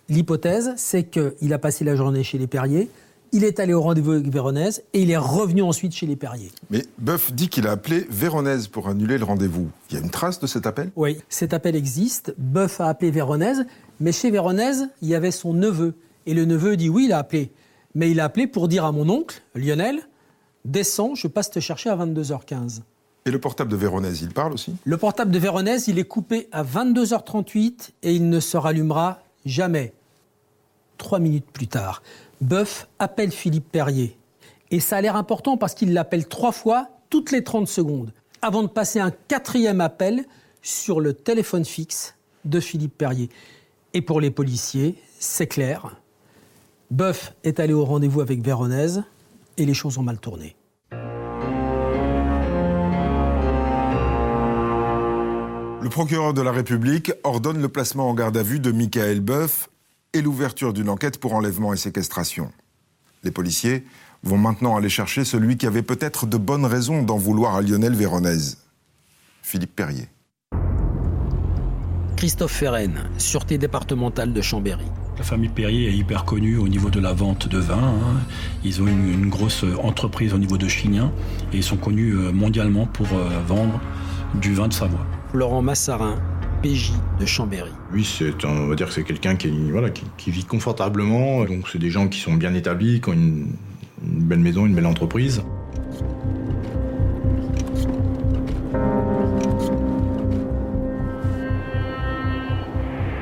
L'hypothèse, 0.08 0.72
c'est 0.76 1.04
qu'il 1.04 1.52
a 1.52 1.58
passé 1.58 1.84
la 1.84 1.94
journée 1.94 2.22
chez 2.22 2.38
les 2.38 2.46
Perriers, 2.46 2.88
il 3.30 3.44
est 3.44 3.60
allé 3.60 3.74
au 3.74 3.82
rendez-vous 3.82 4.12
avec 4.12 4.26
Véronèse 4.28 4.82
et 4.94 5.02
il 5.02 5.10
est 5.10 5.18
revenu 5.18 5.60
ensuite 5.60 5.92
chez 5.92 6.06
les 6.06 6.16
Perriers. 6.16 6.50
Mais 6.70 6.86
Boeuf 6.96 7.30
dit 7.32 7.50
qu'il 7.50 7.66
a 7.66 7.72
appelé 7.72 8.06
Véronèse 8.08 8.68
pour 8.68 8.88
annuler 8.88 9.18
le 9.18 9.24
rendez-vous. 9.24 9.68
Il 9.90 9.96
y 9.96 10.00
a 10.00 10.02
une 10.02 10.08
trace 10.08 10.40
de 10.40 10.46
cet 10.46 10.66
appel? 10.66 10.90
Oui, 10.96 11.18
cet 11.28 11.52
appel 11.52 11.76
existe. 11.76 12.34
Boeuf 12.38 12.80
a 12.80 12.88
appelé 12.88 13.10
Véronèse, 13.10 13.66
mais 14.00 14.12
chez 14.12 14.30
Véronèse, 14.30 14.88
il 15.02 15.08
y 15.08 15.14
avait 15.14 15.30
son 15.30 15.52
neveu. 15.52 15.94
Et 16.24 16.32
le 16.32 16.46
neveu 16.46 16.78
dit 16.78 16.88
oui, 16.88 17.04
il 17.04 17.12
a 17.12 17.18
appelé. 17.18 17.52
Mais 17.94 18.10
il 18.10 18.18
a 18.20 18.24
appelé 18.24 18.46
pour 18.46 18.66
dire 18.66 18.86
à 18.86 18.92
mon 18.92 19.10
oncle, 19.10 19.42
Lionel, 19.54 20.00
descends, 20.64 21.14
je 21.14 21.28
passe 21.28 21.50
te 21.50 21.60
chercher 21.60 21.90
à 21.90 21.96
22h15. 21.96 22.80
Et 23.26 23.30
le 23.30 23.38
portable 23.38 23.70
de 23.70 23.76
Véronèse, 23.76 24.22
il 24.22 24.32
parle 24.32 24.54
aussi? 24.54 24.74
Le 24.84 24.96
portable 24.96 25.30
de 25.30 25.38
Véronèse, 25.38 25.88
il 25.88 25.98
est 25.98 26.04
coupé 26.04 26.48
à 26.50 26.64
22h38 26.64 27.90
et 28.04 28.14
il 28.14 28.30
ne 28.30 28.40
se 28.40 28.56
rallumera 28.56 29.18
jamais. 29.44 29.92
Trois 30.98 31.20
minutes 31.20 31.50
plus 31.52 31.68
tard, 31.68 32.02
Boeuf 32.40 32.88
appelle 32.98 33.30
Philippe 33.30 33.70
Perrier. 33.70 34.18
Et 34.70 34.80
ça 34.80 34.98
a 34.98 35.00
l'air 35.00 35.16
important 35.16 35.56
parce 35.56 35.74
qu'il 35.74 35.94
l'appelle 35.94 36.28
trois 36.28 36.52
fois 36.52 36.88
toutes 37.08 37.30
les 37.30 37.42
30 37.42 37.66
secondes, 37.66 38.12
avant 38.42 38.62
de 38.62 38.68
passer 38.68 39.00
un 39.00 39.10
quatrième 39.10 39.80
appel 39.80 40.26
sur 40.60 41.00
le 41.00 41.14
téléphone 41.14 41.64
fixe 41.64 42.16
de 42.44 42.60
Philippe 42.60 42.98
Perrier. 42.98 43.30
Et 43.94 44.02
pour 44.02 44.20
les 44.20 44.30
policiers, 44.30 44.96
c'est 45.18 45.46
clair. 45.46 45.96
Boeuf 46.90 47.34
est 47.44 47.60
allé 47.60 47.72
au 47.72 47.84
rendez-vous 47.84 48.20
avec 48.20 48.42
Véronèse 48.42 49.02
et 49.56 49.64
les 49.64 49.74
choses 49.74 49.98
ont 49.98 50.02
mal 50.02 50.18
tourné. 50.18 50.56
Le 55.80 55.88
procureur 55.90 56.34
de 56.34 56.42
la 56.42 56.52
République 56.52 57.12
ordonne 57.24 57.62
le 57.62 57.68
placement 57.68 58.10
en 58.10 58.14
garde 58.14 58.36
à 58.36 58.42
vue 58.42 58.60
de 58.60 58.72
Michael 58.72 59.20
Boeuf 59.20 59.70
et 60.14 60.22
l'ouverture 60.22 60.72
d'une 60.72 60.88
enquête 60.88 61.18
pour 61.18 61.34
enlèvement 61.34 61.72
et 61.72 61.76
séquestration. 61.76 62.50
Les 63.24 63.30
policiers 63.30 63.84
vont 64.22 64.38
maintenant 64.38 64.76
aller 64.76 64.88
chercher 64.88 65.24
celui 65.24 65.56
qui 65.56 65.66
avait 65.66 65.82
peut-être 65.82 66.26
de 66.26 66.36
bonnes 66.36 66.64
raisons 66.66 67.02
d'en 67.02 67.18
vouloir 67.18 67.56
à 67.56 67.62
Lionel 67.62 67.94
Véronèse, 67.94 68.58
Philippe 69.42 69.74
Perrier. 69.76 70.08
Christophe 72.16 72.52
Ferren, 72.52 72.94
Sûreté 73.16 73.58
départementale 73.58 74.32
de 74.32 74.40
Chambéry. 74.42 74.86
La 75.18 75.24
famille 75.24 75.48
Perrier 75.50 75.88
est 75.88 75.96
hyper 75.96 76.24
connue 76.24 76.56
au 76.56 76.68
niveau 76.68 76.90
de 76.90 76.98
la 77.00 77.12
vente 77.12 77.48
de 77.48 77.58
vin. 77.58 77.76
hein. 77.78 78.20
Ils 78.64 78.82
ont 78.82 78.86
une, 78.86 79.12
une 79.12 79.28
grosse 79.28 79.64
entreprise 79.82 80.32
au 80.32 80.38
niveau 80.38 80.58
de 80.58 80.66
Chignin 80.66 81.12
et 81.52 81.58
ils 81.58 81.62
sont 81.62 81.76
connus 81.76 82.12
euh, 82.14 82.32
mondialement 82.32 82.86
pour 82.86 83.06
euh, 83.12 83.28
vendre 83.46 83.80
du 84.34 84.54
vin 84.54 84.66
de 84.68 84.72
Savoie. 84.72 85.04
Laurent 85.32 85.62
Massarin, 85.62 86.16
PJ 86.62 86.92
de 87.20 87.26
Chambéry. 87.26 87.70
Lui, 87.92 88.04
c'est, 88.04 88.44
on 88.44 88.66
va 88.66 88.74
dire 88.74 88.88
que 88.88 88.92
c'est 88.92 89.04
quelqu'un 89.04 89.36
qui, 89.36 89.50
voilà, 89.70 89.90
qui, 89.90 90.04
qui 90.16 90.30
vit 90.30 90.44
confortablement. 90.44 91.44
Donc, 91.44 91.68
c'est 91.68 91.78
des 91.78 91.90
gens 91.90 92.08
qui 92.08 92.20
sont 92.20 92.34
bien 92.34 92.54
établis, 92.54 93.00
qui 93.00 93.08
ont 93.08 93.14
une, 93.14 93.46
une 94.04 94.22
belle 94.24 94.40
maison, 94.40 94.66
une 94.66 94.74
belle 94.74 94.86
entreprise. 94.86 95.42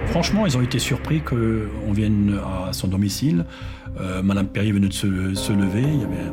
Franchement, 0.06 0.46
ils 0.46 0.56
ont 0.56 0.62
été 0.62 0.78
surpris 0.78 1.20
qu'on 1.20 1.92
vienne 1.92 2.40
à 2.68 2.72
son 2.72 2.88
domicile. 2.88 3.44
Euh, 4.00 4.22
Madame 4.22 4.46
Perrier 4.46 4.72
venait 4.72 4.88
de 4.88 4.92
se, 4.92 5.34
se 5.34 5.52
lever. 5.52 5.82
Il 5.82 6.00
y 6.00 6.04
avait, 6.04 6.32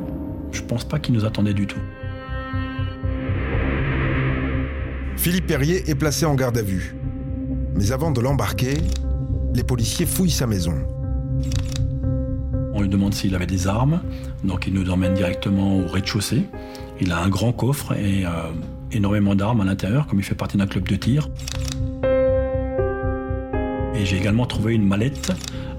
je 0.52 0.62
pense 0.62 0.86
pas 0.86 1.00
qu'ils 1.00 1.14
nous 1.14 1.26
attendaient 1.26 1.54
du 1.54 1.68
tout. 1.68 1.80
Philippe 5.24 5.48
Perrier 5.48 5.90
est 5.90 5.96
placé 5.96 6.26
en 6.26 6.36
garde 6.36 6.58
à 6.58 6.62
vue. 6.62 6.98
Mais 7.76 7.94
avant 7.94 8.12
de 8.12 8.20
l'embarquer, 8.20 8.74
les 9.54 9.64
policiers 9.64 10.06
fouillent 10.06 10.30
sa 10.30 10.48
maison. 10.48 10.74
On 12.74 12.82
lui 12.82 12.90
demande 12.90 13.14
s'il 13.14 13.34
avait 13.34 13.46
des 13.46 13.66
armes, 13.70 14.02
donc 14.44 14.68
il 14.68 14.74
nous 14.74 14.90
emmène 14.90 15.14
directement 15.14 15.78
au 15.78 15.88
rez-de-chaussée. 15.88 16.44
Il 17.00 17.14
a 17.14 17.20
un 17.20 17.30
grand 17.30 17.54
coffre 17.54 17.94
et 17.94 18.26
euh, 18.26 18.52
énormément 18.92 19.34
d'armes 19.34 19.62
à 19.62 19.64
l'intérieur, 19.64 20.08
comme 20.08 20.20
il 20.20 20.26
fait 20.26 20.36
partie 20.36 20.58
d'un 20.58 20.68
club 20.68 20.90
de 20.90 20.96
tir. 20.98 21.30
Et 23.96 24.06
j'ai 24.06 24.18
également 24.18 24.46
trouvé 24.46 24.74
une 24.74 24.86
mallette 24.86 25.32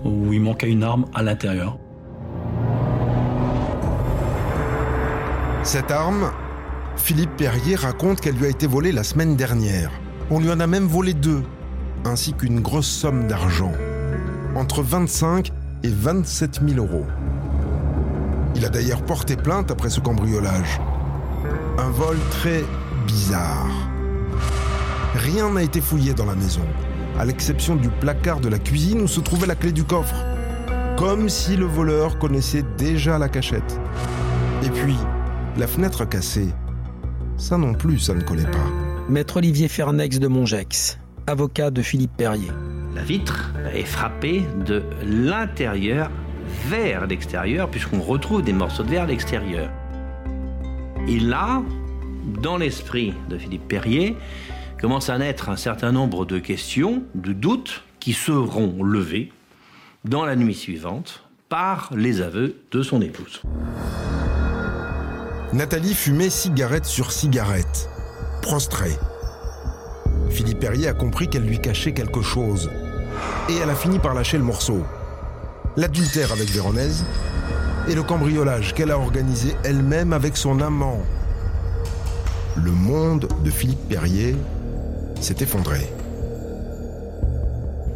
où 0.06 0.32
il 0.32 0.40
manquait 0.40 0.70
une 0.70 0.82
arme 0.82 1.04
à 1.12 1.22
l'intérieur. 1.22 1.76
Cette 5.64 5.90
arme, 5.90 6.30
Philippe 6.96 7.36
Perrier 7.36 7.76
raconte 7.76 8.20
qu'elle 8.20 8.36
lui 8.36 8.46
a 8.46 8.48
été 8.48 8.66
volée 8.66 8.92
la 8.92 9.04
semaine 9.04 9.36
dernière. 9.36 9.90
On 10.30 10.40
lui 10.40 10.50
en 10.50 10.60
a 10.60 10.66
même 10.66 10.86
volé 10.86 11.12
deux, 11.12 11.42
ainsi 12.04 12.32
qu'une 12.32 12.60
grosse 12.60 12.88
somme 12.88 13.26
d'argent. 13.26 13.72
Entre 14.54 14.82
25 14.82 15.50
et 15.82 15.88
27 15.88 16.60
000 16.66 16.80
euros. 16.80 17.04
Il 18.56 18.64
a 18.64 18.68
d'ailleurs 18.68 19.02
porté 19.02 19.36
plainte 19.36 19.70
après 19.70 19.90
ce 19.90 20.00
cambriolage. 20.00 20.80
Un 21.78 21.90
vol 21.90 22.16
très 22.30 22.64
bizarre. 23.06 23.68
Rien 25.14 25.50
n'a 25.50 25.62
été 25.62 25.80
fouillé 25.80 26.14
dans 26.14 26.26
la 26.26 26.34
maison, 26.34 26.62
à 27.18 27.24
l'exception 27.24 27.76
du 27.76 27.88
placard 27.88 28.40
de 28.40 28.48
la 28.48 28.58
cuisine 28.58 29.02
où 29.02 29.08
se 29.08 29.20
trouvait 29.20 29.46
la 29.46 29.56
clé 29.56 29.72
du 29.72 29.84
coffre. 29.84 30.24
Comme 30.96 31.28
si 31.28 31.56
le 31.56 31.66
voleur 31.66 32.18
connaissait 32.18 32.64
déjà 32.78 33.18
la 33.18 33.28
cachette. 33.28 33.80
Et 34.62 34.70
puis, 34.70 34.96
la 35.56 35.66
fenêtre 35.66 36.08
cassée. 36.08 36.48
Ça 37.36 37.58
non 37.58 37.74
plus, 37.74 37.98
ça 37.98 38.14
ne 38.14 38.22
collait 38.22 38.44
pas. 38.44 38.70
Maître 39.08 39.38
Olivier 39.38 39.68
Fernex 39.68 40.18
de 40.18 40.28
Mongex, 40.28 40.98
avocat 41.26 41.70
de 41.70 41.82
Philippe 41.82 42.16
Perrier. 42.16 42.50
La 42.94 43.02
vitre 43.02 43.52
est 43.74 43.84
frappée 43.84 44.44
de 44.64 44.82
l'intérieur 45.04 46.10
vers 46.68 47.06
l'extérieur, 47.06 47.68
puisqu'on 47.70 48.00
retrouve 48.00 48.42
des 48.42 48.52
morceaux 48.52 48.84
de 48.84 48.90
verre 48.90 49.02
à 49.02 49.06
l'extérieur. 49.06 49.68
Et 51.08 51.18
là, 51.18 51.62
dans 52.40 52.56
l'esprit 52.56 53.14
de 53.28 53.36
Philippe 53.36 53.66
Perrier, 53.68 54.16
commence 54.80 55.10
à 55.10 55.18
naître 55.18 55.48
un 55.48 55.56
certain 55.56 55.92
nombre 55.92 56.24
de 56.24 56.38
questions, 56.38 57.02
de 57.14 57.32
doutes, 57.32 57.82
qui 57.98 58.12
seront 58.12 58.82
levés 58.82 59.32
dans 60.04 60.24
la 60.24 60.36
nuit 60.36 60.54
suivante 60.54 61.24
par 61.48 61.90
les 61.96 62.20
aveux 62.20 62.56
de 62.70 62.82
son 62.82 63.00
épouse. 63.02 63.42
Nathalie 65.54 65.94
fumait 65.94 66.30
cigarette 66.30 66.84
sur 66.84 67.12
cigarette, 67.12 67.88
prostrée. 68.42 68.98
Philippe 70.28 70.58
Perrier 70.58 70.88
a 70.88 70.94
compris 70.94 71.28
qu'elle 71.28 71.44
lui 71.44 71.60
cachait 71.60 71.92
quelque 71.92 72.22
chose. 72.22 72.72
Et 73.48 73.58
elle 73.58 73.70
a 73.70 73.76
fini 73.76 74.00
par 74.00 74.14
lâcher 74.14 74.36
le 74.36 74.42
morceau. 74.42 74.82
L'adultère 75.76 76.32
avec 76.32 76.48
Véronèse 76.48 77.04
et 77.88 77.94
le 77.94 78.02
cambriolage 78.02 78.74
qu'elle 78.74 78.90
a 78.90 78.98
organisé 78.98 79.54
elle-même 79.62 80.12
avec 80.12 80.36
son 80.36 80.60
amant. 80.60 81.00
Le 82.56 82.72
monde 82.72 83.28
de 83.44 83.50
Philippe 83.50 83.88
Perrier 83.88 84.34
s'est 85.20 85.36
effondré. 85.38 85.88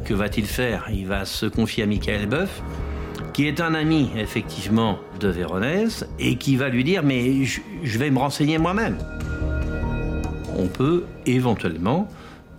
Que 0.04 0.14
va-t-il 0.14 0.46
faire? 0.46 0.86
Il 0.92 1.08
va 1.08 1.24
se 1.24 1.46
confier 1.46 1.82
à 1.82 1.86
Michael 1.86 2.28
Boeuf, 2.28 2.62
qui 3.38 3.46
est 3.46 3.60
un 3.60 3.74
ami, 3.74 4.10
effectivement, 4.16 4.98
de 5.20 5.28
Véronèse, 5.28 6.08
et 6.18 6.34
qui 6.34 6.56
va 6.56 6.68
lui 6.68 6.82
dire 6.82 7.04
Mais 7.04 7.44
je, 7.44 7.60
vais 7.96 8.10
me 8.10 8.18
renseigner 8.18 8.58
moi-même. 8.58 8.98
On 10.56 10.66
peut 10.66 11.04
éventuellement 11.24 12.08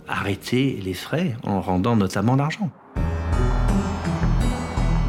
arrêter 0.08 0.80
les 0.82 0.94
frais 0.94 1.36
en 1.42 1.60
rendant 1.60 1.96
notamment 1.96 2.34
l'argent. 2.34 2.70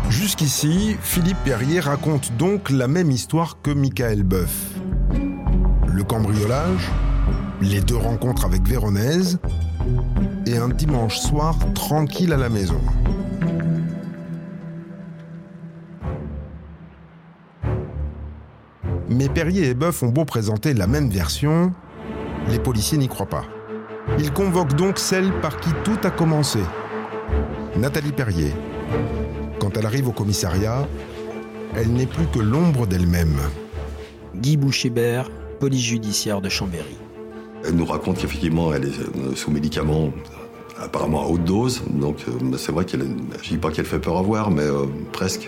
Jusqu'ici, 0.09 0.97
Philippe 1.01 1.37
Perrier 1.45 1.79
raconte 1.79 2.35
donc 2.35 2.69
la 2.69 2.89
même 2.89 3.09
histoire 3.09 3.61
que 3.61 3.71
Michael 3.71 4.23
Boeuf. 4.23 4.73
Le 5.87 6.03
cambriolage, 6.03 6.91
les 7.61 7.79
deux 7.79 7.95
rencontres 7.95 8.43
avec 8.43 8.67
Véronèse 8.67 9.39
et 10.45 10.57
un 10.57 10.67
dimanche 10.67 11.17
soir 11.17 11.55
tranquille 11.73 12.33
à 12.33 12.37
la 12.37 12.49
maison. 12.49 12.81
Mais 19.21 19.29
Perrier 19.29 19.67
et 19.67 19.73
Boeuf 19.75 20.01
ont 20.01 20.09
beau 20.09 20.25
présenter 20.25 20.73
la 20.73 20.87
même 20.87 21.07
version, 21.07 21.71
les 22.49 22.57
policiers 22.57 22.97
n'y 22.97 23.07
croient 23.07 23.27
pas. 23.27 23.45
Ils 24.17 24.33
convoquent 24.33 24.73
donc 24.73 24.97
celle 24.97 25.31
par 25.41 25.59
qui 25.59 25.69
tout 25.83 25.99
a 26.03 26.09
commencé, 26.09 26.57
Nathalie 27.77 28.13
Perrier. 28.13 28.51
Quand 29.59 29.77
elle 29.77 29.85
arrive 29.85 30.07
au 30.07 30.11
commissariat, 30.11 30.87
elle 31.75 31.89
n'est 31.93 32.07
plus 32.07 32.25
que 32.33 32.39
l'ombre 32.39 32.87
d'elle-même. 32.87 33.37
Guy 34.37 34.57
Bouchébert, 34.57 35.29
police 35.59 35.83
judiciaire 35.83 36.41
de 36.41 36.49
Chambéry. 36.49 36.97
Elle 37.63 37.75
nous 37.75 37.85
raconte 37.85 38.17
qu'effectivement, 38.17 38.73
elle 38.73 38.85
est 38.85 38.99
euh, 38.99 39.35
sous 39.35 39.51
médicaments, 39.51 40.11
apparemment 40.79 41.21
à 41.21 41.27
haute 41.27 41.43
dose. 41.43 41.83
Donc, 41.91 42.25
euh, 42.27 42.57
c'est 42.57 42.71
vrai 42.71 42.85
qu'elle, 42.85 43.05
je 43.43 43.49
dis 43.49 43.59
pas 43.59 43.69
qu'elle 43.69 43.85
fait 43.85 43.99
peur 43.99 44.17
à 44.17 44.23
voir, 44.23 44.49
mais 44.49 44.63
euh, 44.63 44.87
presque. 45.11 45.47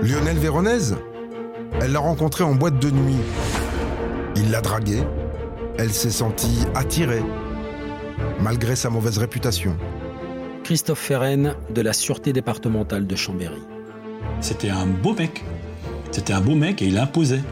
Lionel 0.00 0.38
Véronèse 0.38 0.96
Elle 1.84 1.92
l'a 1.92 2.00
rencontré 2.00 2.44
en 2.44 2.54
boîte 2.54 2.78
de 2.78 2.90
nuit. 2.90 3.18
Il 4.36 4.50
l'a 4.50 4.62
draguée. 4.62 5.02
Elle 5.78 5.92
s'est 5.92 6.10
sentie 6.10 6.64
attirée, 6.74 7.22
malgré 8.40 8.74
sa 8.74 8.88
mauvaise 8.88 9.18
réputation. 9.18 9.76
Christophe 10.62 11.00
Ferren 11.00 11.54
de 11.68 11.82
la 11.82 11.92
Sûreté 11.92 12.32
départementale 12.32 13.06
de 13.06 13.14
Chambéry. 13.16 13.60
C'était 14.40 14.70
un 14.70 14.86
beau 14.86 15.12
mec. 15.12 15.44
C'était 16.10 16.32
un 16.32 16.40
beau 16.40 16.54
mec 16.54 16.80
et 16.80 16.86
il 16.86 16.96
imposait. 16.96 17.42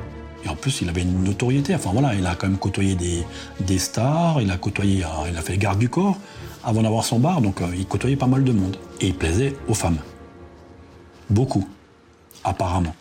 Et 0.47 0.49
en 0.49 0.57
plus, 0.57 0.81
il 0.81 0.89
avait 0.89 1.03
une 1.03 1.25
notoriété. 1.25 1.75
Enfin 1.75 1.91
voilà, 1.93 2.15
il 2.15 2.25
a 2.25 2.35
quand 2.35 2.49
même 2.49 2.57
côtoyé 2.57 2.95
des, 2.95 3.25
des 3.61 3.79
stars, 3.79 4.41
il 4.41 4.51
a 4.51 4.57
côtoyé, 4.57 5.05
euh, 5.05 5.29
il 5.31 5.37
a 5.37 5.43
fait 5.43 5.59
garde 5.59 5.79
du 5.79 5.91
corps 5.91 6.17
avant 6.65 6.81
d'avoir 6.81 7.05
son 7.05 7.19
bar, 7.19 7.43
donc 7.43 7.61
euh, 7.61 7.67
il 7.77 7.85
côtoyait 7.85 8.17
pas 8.17 8.29
mal 8.29 8.45
de 8.45 8.53
monde. 8.53 8.79
Et 9.03 9.09
il 9.09 9.15
plaisait 9.15 9.55
aux 9.69 9.75
femmes. 9.75 9.99
Beaucoup, 11.29 11.69
apparemment. 12.45 12.95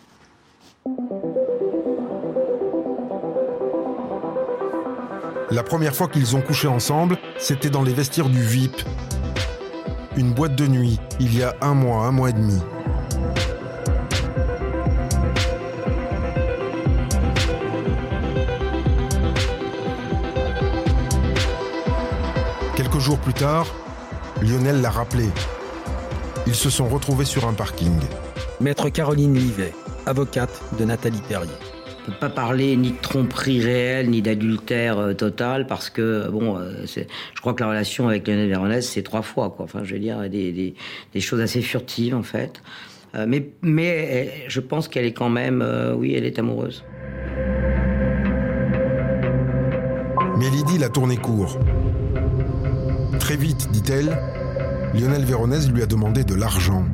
La 5.52 5.62
première 5.62 5.94
fois 5.94 6.08
qu'ils 6.08 6.34
ont 6.34 6.40
couché 6.40 6.66
ensemble, 6.66 7.18
c'était 7.36 7.68
dans 7.68 7.82
les 7.82 7.92
vestiaires 7.92 8.30
du 8.30 8.40
VIP. 8.40 8.74
Une 10.16 10.32
boîte 10.32 10.54
de 10.54 10.66
nuit, 10.66 10.98
il 11.20 11.36
y 11.36 11.42
a 11.42 11.54
un 11.60 11.74
mois, 11.74 12.06
un 12.06 12.10
mois 12.10 12.30
et 12.30 12.32
demi. 12.32 12.58
Quelques 22.74 22.98
jours 22.98 23.18
plus 23.18 23.34
tard, 23.34 23.66
Lionel 24.40 24.80
l'a 24.80 24.88
rappelé. 24.88 25.28
Ils 26.46 26.54
se 26.54 26.70
sont 26.70 26.88
retrouvés 26.88 27.26
sur 27.26 27.46
un 27.46 27.52
parking. 27.52 28.00
Maître 28.58 28.88
Caroline 28.88 29.34
Livet, 29.34 29.74
avocate 30.06 30.62
de 30.78 30.86
Nathalie 30.86 31.20
Perrier. 31.28 31.52
On 32.02 32.10
peut 32.10 32.18
pas 32.18 32.30
parler 32.30 32.76
ni 32.76 32.90
de 32.90 33.00
tromperie 33.00 33.60
réelle, 33.60 34.10
ni 34.10 34.22
d'adultère 34.22 34.98
euh, 34.98 35.14
total, 35.14 35.68
parce 35.68 35.88
que, 35.88 36.28
bon, 36.28 36.58
euh, 36.58 36.84
je 36.84 37.40
crois 37.40 37.54
que 37.54 37.62
la 37.62 37.68
relation 37.68 38.08
avec 38.08 38.26
Lionel 38.26 38.48
Véronèse, 38.48 38.88
c'est 38.88 39.02
trois 39.02 39.22
fois, 39.22 39.50
quoi. 39.50 39.66
Enfin, 39.66 39.84
je 39.84 39.94
veux 39.94 40.00
dire, 40.00 40.28
des, 40.28 40.74
choses 41.20 41.40
assez 41.40 41.62
furtives, 41.62 42.16
en 42.16 42.24
fait. 42.24 42.60
Euh, 43.14 43.26
mais, 43.28 43.50
mais 43.62 44.32
je 44.48 44.58
pense 44.58 44.88
qu'elle 44.88 45.04
est 45.04 45.12
quand 45.12 45.28
même, 45.28 45.64
oui, 45.96 46.14
elle 46.14 46.24
est 46.24 46.40
amoureuse. 46.40 46.82
Mais 50.38 50.50
Lydie 50.50 50.78
l'a 50.78 50.88
tourné 50.88 51.16
court. 51.16 51.60
Très 53.20 53.36
vite, 53.36 53.70
dit-elle, 53.70 54.18
Lionel 54.92 55.24
Véronèse 55.24 55.70
lui 55.70 55.82
a 55.82 55.86
demandé 55.86 56.24
de 56.24 56.34
l'argent. 56.34 56.84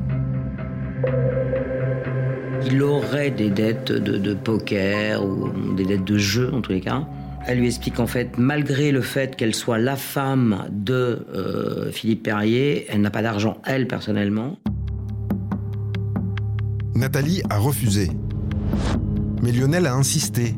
Il 2.66 2.82
aurait 2.82 3.30
des 3.30 3.50
dettes 3.50 3.92
de, 3.92 4.34
poker 4.34 5.24
ou 5.24 5.50
des 5.74 5.84
dettes 5.84 6.04
de 6.04 6.18
jeu 6.18 6.52
en 6.52 6.60
tous 6.60 6.72
les 6.72 6.80
cas. 6.80 7.06
Elle 7.46 7.60
lui 7.60 7.66
explique 7.66 7.94
qu'en 7.94 8.06
fait, 8.06 8.36
malgré 8.36 8.92
le 8.92 9.00
fait 9.00 9.36
qu'elle 9.36 9.54
soit 9.54 9.78
la 9.78 9.96
femme 9.96 10.66
de 10.70 11.26
euh, 11.34 11.90
Philippe 11.90 12.24
Perrier, 12.24 12.86
elle 12.88 13.00
n'a 13.00 13.10
pas 13.10 13.22
d'argent, 13.22 13.58
elle, 13.64 13.86
personnellement. 13.86 14.58
Nathalie 16.94 17.42
a 17.48 17.58
refusé. 17.58 18.10
Mais 19.42 19.52
Lionel 19.52 19.86
a 19.86 19.94
insisté. 19.94 20.54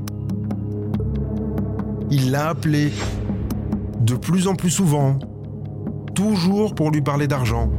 Il 2.11 2.30
l'a 2.30 2.49
appelé 2.49 2.90
de 4.00 4.14
plus 4.14 4.49
en 4.49 4.57
plus 4.57 4.71
souvent, 4.71 5.19
toujours 6.14 6.75
pour 6.75 6.90
lui 6.90 7.02
parler 7.02 7.28
d'argent. 7.28 7.71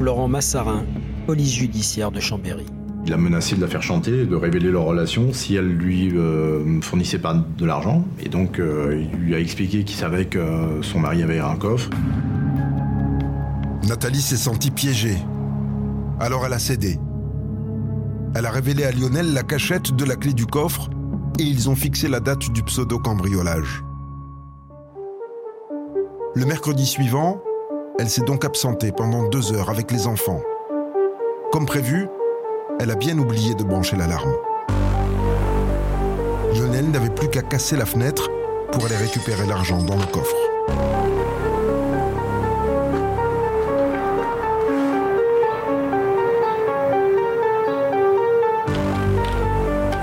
Laurent 0.00 0.28
Massarin, 0.28 0.84
police 1.26 1.54
judiciaire 1.54 2.12
de 2.12 2.20
Chambéry. 2.20 2.66
Il 3.04 3.12
a 3.12 3.16
menacé 3.16 3.56
de 3.56 3.60
la 3.60 3.66
faire 3.66 3.82
chanter, 3.82 4.26
de 4.26 4.36
révéler 4.36 4.70
leur 4.70 4.84
relation 4.84 5.32
si 5.32 5.56
elle 5.56 5.66
lui 5.68 6.12
euh, 6.14 6.80
fournissait 6.82 7.18
pas 7.18 7.34
de 7.34 7.64
l'argent. 7.64 8.04
Et 8.20 8.28
donc, 8.28 8.60
euh, 8.60 9.04
il 9.12 9.18
lui 9.18 9.34
a 9.34 9.40
expliqué 9.40 9.82
qu'il 9.82 9.96
savait 9.96 10.26
que 10.26 10.40
son 10.82 11.00
mari 11.00 11.22
avait 11.22 11.40
un 11.40 11.56
coffre. 11.56 11.90
Nathalie 13.88 14.20
s'est 14.20 14.36
sentie 14.36 14.70
piégée. 14.70 15.16
Alors 16.20 16.46
elle 16.46 16.52
a 16.52 16.58
cédé. 16.58 16.98
Elle 18.34 18.46
a 18.46 18.50
révélé 18.50 18.84
à 18.84 18.92
Lionel 18.92 19.32
la 19.32 19.42
cachette 19.42 19.96
de 19.96 20.04
la 20.04 20.14
clé 20.14 20.32
du 20.32 20.46
coffre 20.46 20.90
et 21.40 21.42
ils 21.42 21.68
ont 21.70 21.74
fixé 21.74 22.08
la 22.08 22.20
date 22.20 22.52
du 22.52 22.62
pseudo-cambriolage. 22.62 23.82
Le 26.34 26.44
mercredi 26.44 26.86
suivant, 26.86 27.40
elle 27.98 28.08
s'est 28.08 28.22
donc 28.22 28.44
absentée 28.44 28.92
pendant 28.92 29.24
deux 29.24 29.52
heures 29.52 29.70
avec 29.70 29.90
les 29.90 30.06
enfants. 30.06 30.40
Comme 31.50 31.66
prévu, 31.66 32.08
elle 32.78 32.92
a 32.92 32.94
bien 32.94 33.18
oublié 33.18 33.54
de 33.54 33.64
brancher 33.64 33.96
l'alarme. 33.96 34.32
Lionel 36.54 36.90
n'avait 36.90 37.10
plus 37.10 37.28
qu'à 37.28 37.42
casser 37.42 37.76
la 37.76 37.86
fenêtre 37.86 38.30
pour 38.70 38.84
aller 38.86 38.96
récupérer 38.96 39.46
l'argent 39.46 39.82
dans 39.82 39.96
le 39.96 40.04
coffre. 40.04 40.36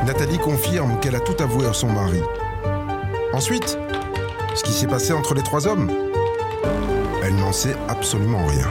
Nathalie 0.06 0.38
confirme 0.38 1.00
qu'elle 1.00 1.16
a 1.16 1.22
tout 1.22 1.42
avoué 1.42 1.66
à 1.66 1.74
son 1.74 1.88
mari. 1.88 2.22
Ensuite, 3.34 3.78
ce 4.54 4.64
qui 4.64 4.74
s'est 4.74 4.88
passé 4.88 5.14
entre 5.14 5.34
les 5.34 5.44
trois 5.44 5.66
hommes 5.66 5.90
n'en 7.36 7.52
sait 7.52 7.76
absolument 7.88 8.46
rien. 8.46 8.70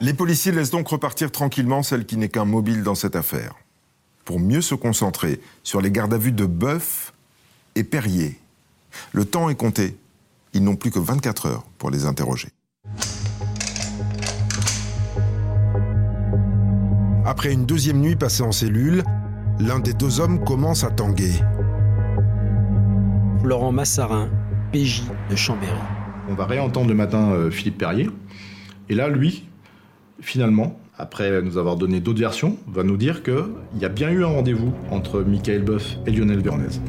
Les 0.00 0.14
policiers 0.14 0.52
laissent 0.52 0.70
donc 0.70 0.88
repartir 0.88 1.30
tranquillement 1.30 1.82
celle 1.82 2.06
qui 2.06 2.16
n'est 2.16 2.28
qu'un 2.28 2.44
mobile 2.44 2.82
dans 2.82 2.96
cette 2.96 3.14
affaire, 3.14 3.54
pour 4.24 4.40
mieux 4.40 4.60
se 4.60 4.74
concentrer 4.74 5.40
sur 5.62 5.80
les 5.80 5.90
gardes 5.90 6.12
à 6.12 6.18
vue 6.18 6.32
de 6.32 6.44
Boeuf 6.44 7.12
et 7.76 7.84
Perrier. 7.84 8.38
Le 9.12 9.24
temps 9.24 9.48
est 9.48 9.54
compté. 9.54 9.96
Ils 10.54 10.64
n'ont 10.64 10.76
plus 10.76 10.90
que 10.90 10.98
24 10.98 11.46
heures 11.46 11.64
pour 11.78 11.90
les 11.90 12.04
interroger. 12.04 12.48
Après 17.24 17.52
une 17.52 17.64
deuxième 17.64 18.00
nuit 18.00 18.16
passée 18.16 18.42
en 18.42 18.52
cellule, 18.52 19.04
l'un 19.60 19.78
des 19.78 19.94
deux 19.94 20.18
hommes 20.18 20.44
commence 20.44 20.82
à 20.82 20.90
tanguer. 20.90 21.34
Laurent 23.44 23.72
Massarin, 23.72 24.28
PJ 24.72 25.02
de 25.30 25.36
Chambéry. 25.36 25.72
On 26.28 26.34
va 26.34 26.46
réentendre 26.46 26.88
le 26.88 26.94
matin 26.94 27.32
euh, 27.32 27.50
Philippe 27.50 27.78
Perrier. 27.78 28.08
Et 28.88 28.94
là, 28.94 29.08
lui, 29.08 29.44
finalement, 30.20 30.78
après 30.98 31.42
nous 31.42 31.58
avoir 31.58 31.76
donné 31.76 32.00
d'autres 32.00 32.20
versions, 32.20 32.56
va 32.68 32.82
nous 32.82 32.96
dire 32.96 33.22
qu'il 33.22 33.44
y 33.80 33.84
a 33.84 33.88
bien 33.88 34.10
eu 34.10 34.24
un 34.24 34.28
rendez-vous 34.28 34.72
entre 34.90 35.20
Michael 35.22 35.62
Boeuf 35.62 35.96
et 36.06 36.10
Lionel 36.10 36.40
Véronèse. 36.40 36.80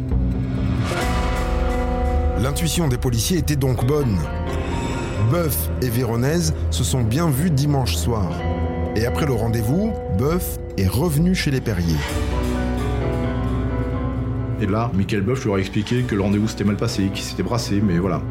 L'intuition 2.42 2.88
des 2.88 2.98
policiers 2.98 3.38
était 3.38 3.56
donc 3.56 3.86
bonne. 3.86 4.18
Boeuf 5.32 5.70
et 5.82 5.90
Véronèse 5.90 6.54
se 6.72 6.84
sont 6.84 7.02
bien 7.02 7.30
vus 7.30 7.50
dimanche 7.50 7.96
soir. 7.96 8.32
Et 8.96 9.06
après 9.06 9.26
le 9.26 9.34
rendez-vous, 9.34 9.94
Boeuf 10.18 10.58
est 10.78 10.88
revenu 10.88 11.34
chez 11.34 11.52
les 11.52 11.62
Perriers. 11.62 11.96
Et 14.64 14.66
là, 14.66 14.90
Michael 14.94 15.24
Boeuf 15.24 15.44
lui 15.44 15.52
a 15.52 15.58
expliqué 15.58 16.04
que 16.04 16.16
le 16.16 16.22
rendez-vous 16.22 16.48
s'était 16.48 16.64
mal 16.64 16.78
passé, 16.78 17.10
qu'il 17.14 17.22
s'était 17.22 17.44
brassé, 17.44 17.82
mais 17.86 18.00
voilà. 18.00 18.22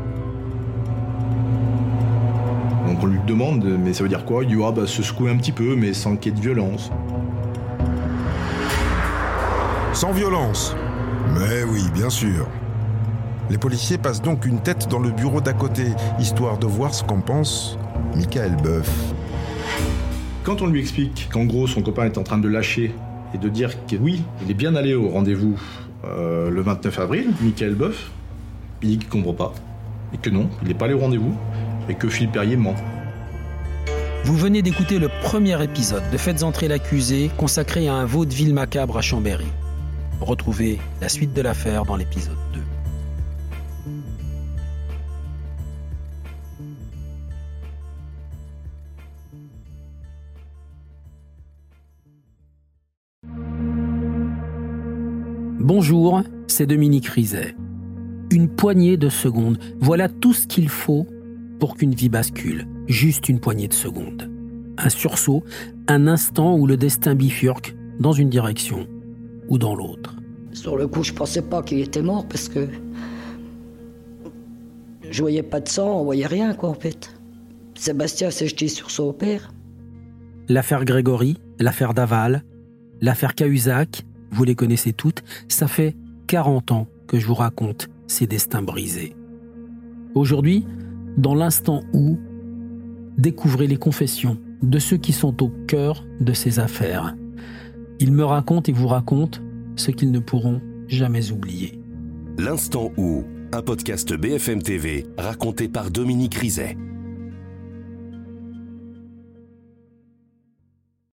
Donc 2.87 3.03
on 3.03 3.07
lui 3.07 3.18
demande, 3.27 3.62
mais 3.79 3.92
ça 3.92 4.03
veut 4.03 4.09
dire 4.09 4.25
quoi? 4.25 4.42
Il 4.42 4.49
dit 4.49 4.62
ah 4.64 4.73
bah 4.73 4.87
se 4.87 5.03
secouer 5.03 5.31
un 5.31 5.37
petit 5.37 5.53
peu, 5.53 5.77
mais 5.77 5.92
sans 5.92 6.16
qu'il 6.16 6.33
y 6.33 6.35
ait 6.35 6.38
de 6.38 6.42
violence. 6.42 6.90
Sans 9.92 10.12
violence? 10.12 10.75
Mais 11.35 11.64
oui, 11.71 11.83
bien 11.92 12.09
sûr. 12.09 12.49
Les 13.51 13.59
policiers 13.59 13.99
passent 13.99 14.23
donc 14.23 14.47
une 14.47 14.61
tête 14.61 14.88
dans 14.88 15.01
le 15.01 15.11
bureau 15.11 15.42
d'à 15.42 15.53
côté, 15.53 15.85
histoire 16.18 16.57
de 16.57 16.66
voir 16.66 16.95
ce 16.95 17.05
qu'en 17.05 17.21
pense 17.21 17.77
Michael 18.16 18.57
Boeuf. 18.62 18.90
Quand 20.45 20.62
on 20.62 20.66
lui 20.66 20.81
explique 20.81 21.29
qu'en 21.31 21.45
gros 21.45 21.66
son 21.66 21.83
copain 21.83 22.07
est 22.07 22.16
en 22.16 22.23
train 22.23 22.38
de 22.38 22.49
lâcher 22.49 22.95
et 23.35 23.38
de 23.38 23.51
dire 23.51 23.85
que 23.87 23.97
oui, 23.97 24.25
il 24.42 24.51
est 24.51 24.55
bien 24.55 24.77
allé 24.77 24.95
au 24.95 25.11
rendez-vous 25.11 25.61
euh, 26.05 26.51
le 26.51 26.62
29 26.62 26.99
avril, 26.99 27.31
Michael 27.41 27.75
Boeuf, 27.75 28.11
il 28.83 28.91
dit 28.91 28.99
qu'il 28.99 29.09
comprend 29.09 29.35
pas. 29.35 29.55
Et 30.12 30.19
que 30.19 30.31
non, 30.31 30.49
il 30.62 30.69
n'est 30.69 30.75
pas 30.75 30.87
allé 30.87 30.95
au 30.95 30.99
rendez-vous. 30.99 31.37
Et 31.88 31.95
que 31.95 32.09
Philippe 32.09 32.33
Perrier 32.33 32.57
ment. 32.57 32.75
Vous 34.25 34.37
venez 34.37 34.62
d'écouter 34.62 34.99
le 34.99 35.09
premier 35.23 35.61
épisode 35.62 36.03
de 36.12 36.17
Faites 36.17 36.43
entrer 36.43 36.69
l'accusé 36.69 37.31
consacré 37.37 37.88
à 37.88 37.95
un 37.95 38.05
vaudeville 38.05 38.55
macabre 38.55 38.97
à 38.97 39.01
Chambéry. 39.01 39.47
Retrouvez 40.21 40.79
la 41.01 41.09
suite 41.09 41.33
de 41.33 41.43
l'affaire 41.43 41.85
dans 41.85 41.97
l'épisode 41.97 42.37
2. 42.55 42.61
Bonjour, 55.74 56.22
c'est 56.48 56.66
Dominique 56.66 57.06
Rizet. 57.06 57.56
Une 58.30 58.50
poignée 58.50 58.98
de 58.98 59.08
secondes, 59.08 59.56
voilà 59.80 60.11
tout 60.11 60.35
ce 60.35 60.46
qu'il 60.46 60.68
faut 60.68 61.06
pour 61.58 61.76
qu'une 61.76 61.94
vie 61.94 62.11
bascule. 62.11 62.66
Juste 62.88 63.30
une 63.30 63.40
poignée 63.40 63.68
de 63.68 63.72
secondes. 63.72 64.30
Un 64.76 64.90
sursaut, 64.90 65.42
un 65.88 66.08
instant 66.08 66.58
où 66.58 66.66
le 66.66 66.76
destin 66.76 67.14
bifurque 67.14 67.74
dans 67.98 68.12
une 68.12 68.28
direction 68.28 68.87
ou 69.48 69.56
dans 69.56 69.74
l'autre. 69.74 70.14
Sur 70.52 70.76
le 70.76 70.87
coup, 70.87 71.02
je 71.02 71.14
pensais 71.14 71.40
pas 71.40 71.62
qu'il 71.62 71.80
était 71.80 72.02
mort 72.02 72.28
parce 72.28 72.50
que 72.50 72.68
je 75.11 75.22
voyais 75.22 75.42
pas 75.42 75.61
de 75.61 75.68
sang, 75.70 76.00
on 76.00 76.04
voyait 76.04 76.26
rien 76.26 76.52
quoi 76.52 76.68
en 76.68 76.74
fait. 76.74 77.18
Sébastien 77.76 78.30
s'est 78.30 78.48
jeté 78.48 78.68
sur 78.68 78.90
son 78.90 79.14
père. 79.14 79.54
L'affaire 80.50 80.85
Grégory, 80.85 81.38
l'affaire 81.58 81.94
Daval, 81.94 82.44
l'affaire 83.00 83.35
Cahuzac, 83.35 84.04
vous 84.33 84.45
les 84.45 84.55
connaissez 84.55 84.92
toutes, 84.92 85.23
ça 85.49 85.68
fait 85.68 85.95
40 86.27 86.73
ans 86.73 86.88
que 87.07 87.18
je 87.18 87.27
vous 87.27 87.35
raconte 87.35 87.88
ces 88.07 88.27
destins 88.27 88.62
brisés. 88.62 89.14
Aujourd'hui, 90.14 90.66
dans 91.16 91.35
l'instant 91.35 91.83
où, 91.92 92.18
découvrez 93.18 93.66
les 93.66 93.77
confessions 93.77 94.38
de 94.62 94.79
ceux 94.79 94.97
qui 94.97 95.12
sont 95.12 95.42
au 95.42 95.49
cœur 95.66 96.05
de 96.21 96.33
ces 96.33 96.59
affaires. 96.59 97.14
Ils 98.01 98.12
me 98.12 98.25
racontent 98.25 98.71
et 98.71 98.75
vous 98.75 98.88
racontent 98.88 99.40
ce 99.77 99.90
qu'ils 99.90 100.11
ne 100.11 100.18
pourront 100.18 100.61
jamais 100.88 101.31
oublier. 101.31 101.79
L'instant 102.38 102.90
où, 102.97 103.25
un 103.53 103.62
podcast 103.62 104.14
BFM 104.14 104.62
TV 104.62 105.07
raconté 105.18 105.68
par 105.68 105.90
Dominique 105.90 106.35
Rizet. 106.35 106.77